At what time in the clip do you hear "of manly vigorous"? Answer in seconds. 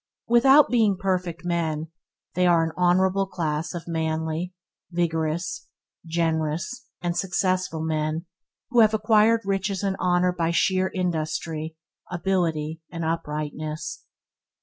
3.75-5.67